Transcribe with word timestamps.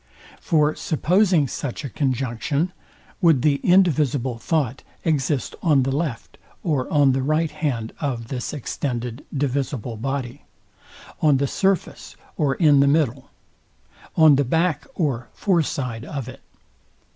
For 0.39 0.73
supposing 0.73 1.47
such 1.47 1.85
a 1.85 1.89
conjunction, 1.91 2.71
would 3.21 3.43
the 3.43 3.57
indivisible 3.57 4.39
thought 4.39 4.81
exist 5.05 5.53
on 5.61 5.83
the 5.83 5.91
left 5.95 6.39
or 6.63 6.91
on 6.91 7.11
the 7.11 7.21
right 7.21 7.51
hand 7.51 7.93
of 7.99 8.29
this 8.29 8.51
extended 8.51 9.23
divisible 9.31 9.97
body? 9.97 10.45
On 11.21 11.37
the 11.37 11.45
surface 11.45 12.15
or 12.35 12.55
in 12.55 12.79
the 12.79 12.87
middle? 12.87 13.29
On 14.17 14.37
the 14.37 14.43
back 14.43 14.87
or 14.95 15.27
fore 15.33 15.61
side 15.61 16.03
of 16.03 16.27
it? 16.27 16.41